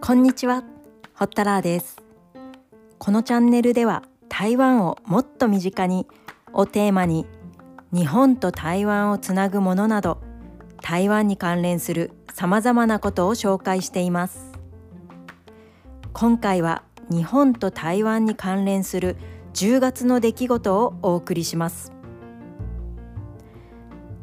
[0.00, 0.64] こんにちは、
[1.14, 1.98] ホッタラーです。
[2.98, 6.06] このチャンネルでは台湾をもっと身近に
[6.54, 7.26] をテーマに
[7.92, 10.22] 日本と台湾をつなぐものなど
[10.80, 14.52] 台湾に関連するさまざまなことを紹介しています。
[16.14, 19.18] 今回は日本と台湾に関連する
[19.52, 21.99] 10月の出来事をお送りします。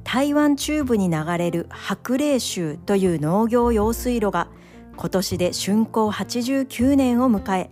[0.08, 4.48] 台湾中部に流れる白麗州という農業用水路が
[4.96, 7.70] 今年で竣工89年を迎え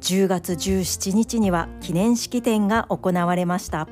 [0.00, 3.86] 10月17日には記念式典が行われました。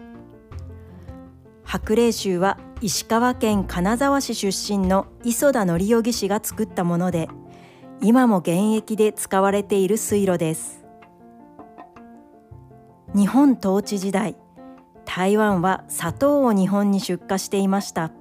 [1.62, 7.28] 白麗州は石川県金沢市出身の磯田則義氏が作ったもので
[8.02, 10.84] 今も現役で使われている水路です。
[13.14, 14.34] 日本統治時代
[15.10, 18.12] 台湾は砂糖を日本に出荷していました。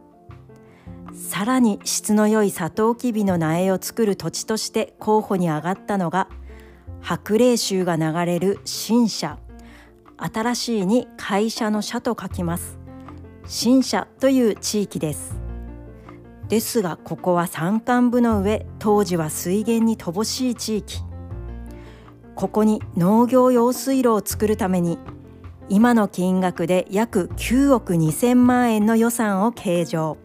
[1.14, 6.30] さらに質の良いサトウキビの苗を作る土地として候補に上がったのが
[7.02, 9.38] 白麗州が流れる新社。
[10.16, 12.80] 新しいに会社の社と書きます。
[13.46, 15.36] 新社という地域です。
[16.48, 21.02] ですがここは山間部の上当時は水源に乏しい地域。
[22.34, 24.98] ここに農業用水路を作るために
[25.70, 30.18] 今の金額で約9億2000万円の予算を計上。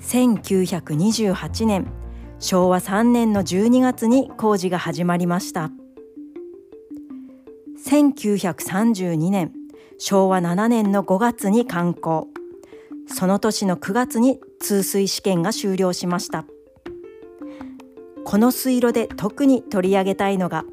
[0.00, 1.88] 1928年
[2.38, 5.70] 昭和3年の12月に工事が始まりました。
[7.84, 9.52] 1932年
[9.98, 12.28] 昭和7年の5月に完工
[13.06, 16.44] その年の9月に通水試験が終了しました。
[18.24, 20.64] この水路で特に取り上げたいのが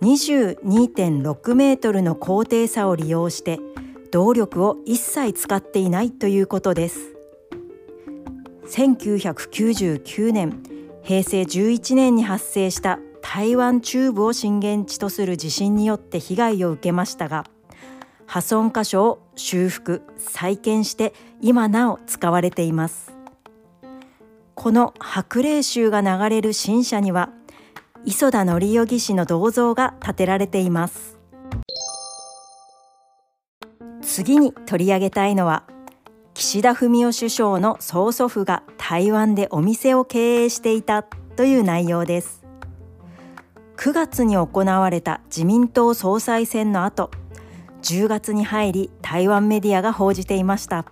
[0.00, 3.58] 22.6メートルの高低差を利用して
[4.12, 7.14] 動力を一切使っていないということです。
[8.68, 10.62] 1999年
[11.02, 17.44] 平成11年に発生した台湾中部を震源地とする地震によって被害を受けましたが
[18.26, 23.12] 破損箇所を修復再建して今なお使われています。
[24.54, 27.30] この白麗州が流れる新社には
[28.04, 31.18] 磯田則義氏の銅像が建てられています。
[34.00, 35.64] 次に取り上げたいのは
[36.34, 42.44] 岸田文雄首相の曽祖父が台湾でお店を経営していたという内容です。
[43.76, 47.10] 9月に行われた自民党総裁選の後
[47.82, 50.86] 10月に入り台湾メディアが報じていました。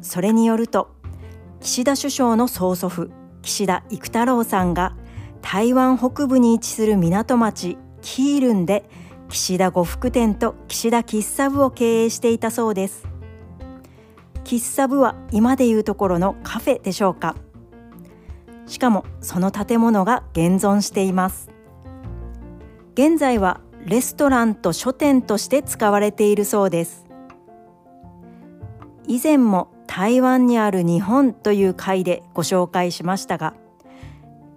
[0.00, 0.90] それによると
[1.60, 3.10] 岸田首相の曽祖父
[3.42, 4.96] 岸田育太郎さんが
[5.42, 8.88] 台湾北部に位置する港町キールンで
[9.28, 13.06] 岸田呉服店と岸田喫茶部を経営していたそうです。
[14.44, 17.36] 喫茶部は今でいうところのカフェでしょうか。
[18.66, 21.50] しかもその建物が現存しています。
[22.94, 27.06] 現在はレストランと書店として使われているそうです。
[29.06, 33.54] 以前も台湾にある日本という回でご紹介しましたが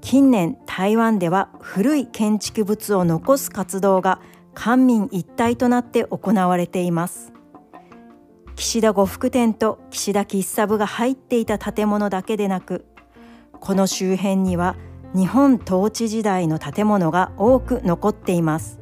[0.03, 4.19] 近年台湾では古い建築物を残す活動が
[4.53, 7.31] 官民一体となって行われています。
[8.57, 12.85] 岸田呉服店と岸田喫茶部が入っていた建物だけでなく
[13.61, 14.75] この周辺には
[15.15, 18.81] 日本統治時代の建物が多く残っています。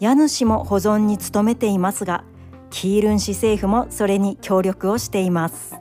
[0.00, 2.24] 家主も保存に努めていますが
[2.70, 5.76] キールン市政府もそれに協力をしています。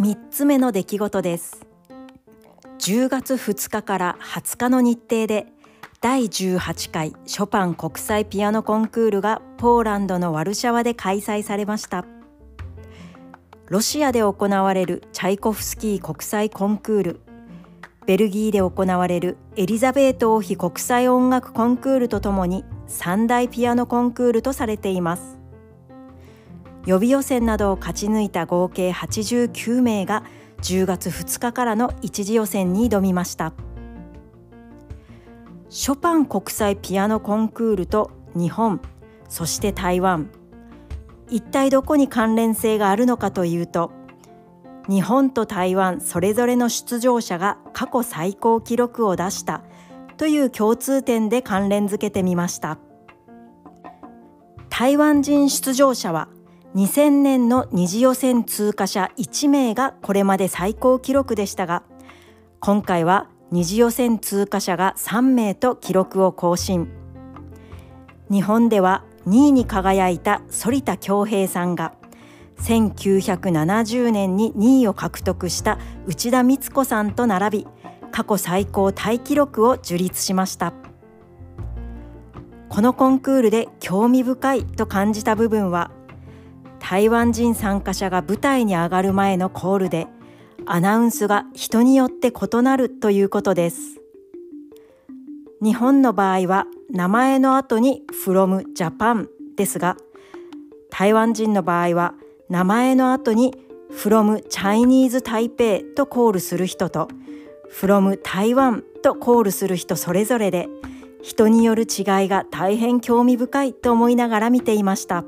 [0.00, 1.66] 3つ目の出来事です。
[2.78, 5.48] 10月2日から20日の日程で
[6.00, 12.04] 第18回ショパン国際ピアノコンクールがポーランドのワルシャワで開催されました。
[13.66, 17.20] ロシアで行われるチャイコフスキー国際コンクール。
[18.06, 25.37] ベルギーで行われるエリザベート王妃国際音楽コンクールとともに三大ピアノコンクールとされています。
[26.88, 30.24] 予備予選などを勝ち抜いた合計89名が
[30.62, 33.52] 10月2日からの一次予選に挑みました。
[35.68, 38.80] ショパン国際ピアノコンクールと日本
[39.28, 40.30] そして台湾
[41.28, 43.92] 一体どこに関連性があるのかというと
[44.88, 49.62] 日本と台湾それぞれの出場者が過去最高記録を出した
[50.16, 52.78] という共通点で関連づけてみました
[54.70, 56.28] 台湾人出場者は
[56.74, 61.82] 2000年の二次予選通過者1名がこれまで最高記録でしたが
[62.60, 66.88] 今回は二次予選通過者が3名と記録を更新
[68.30, 71.94] 日本では2位に輝いた反田恭平さんが
[72.60, 77.66] 1970年に2位を獲得した内田光子さんと並び
[78.12, 80.72] 過去最高タイ記録を樹立しました。
[82.68, 85.90] このコンクールで興味深いと感じた部分は
[86.90, 90.06] 台湾人参加者が舞台に上がる前のコールで
[90.64, 94.00] アナウンスが人によって異なるということです。
[95.62, 99.98] 日本の場合は名前の後に from Japan ですが
[100.88, 102.14] 台湾人の場合は
[102.48, 103.54] 名前の後に
[103.92, 107.10] from Chinese Taipei とコールする人と
[107.70, 110.68] from 台湾とコールする人それぞれで
[111.20, 111.84] 人による違い
[112.28, 115.26] が大変興味深いと思いながら見ていました。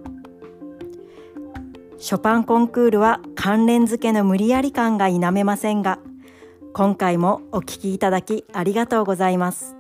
[2.01, 5.99] ショパンコンクールは関連付けの無理やり感が否めませんが
[6.73, 9.80] 今回もお聞きいただきありがとうございます。